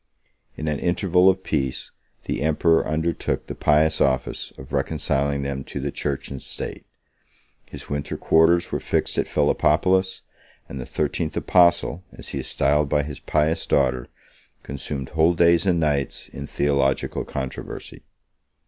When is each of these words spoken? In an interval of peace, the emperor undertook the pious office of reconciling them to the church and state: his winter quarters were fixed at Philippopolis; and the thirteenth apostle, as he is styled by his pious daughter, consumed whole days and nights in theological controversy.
In 0.57 0.67
an 0.67 0.79
interval 0.79 1.29
of 1.29 1.43
peace, 1.43 1.91
the 2.23 2.41
emperor 2.41 2.87
undertook 2.87 3.45
the 3.45 3.53
pious 3.53 4.01
office 4.01 4.51
of 4.57 4.73
reconciling 4.73 5.43
them 5.43 5.63
to 5.65 5.79
the 5.79 5.91
church 5.91 6.29
and 6.31 6.41
state: 6.41 6.87
his 7.67 7.87
winter 7.87 8.17
quarters 8.17 8.71
were 8.71 8.79
fixed 8.79 9.19
at 9.19 9.27
Philippopolis; 9.27 10.23
and 10.67 10.81
the 10.81 10.87
thirteenth 10.87 11.37
apostle, 11.37 12.03
as 12.13 12.29
he 12.29 12.39
is 12.39 12.47
styled 12.47 12.89
by 12.89 13.03
his 13.03 13.19
pious 13.19 13.67
daughter, 13.67 14.07
consumed 14.63 15.09
whole 15.09 15.35
days 15.35 15.67
and 15.67 15.79
nights 15.79 16.29
in 16.29 16.47
theological 16.47 17.23
controversy. 17.23 18.01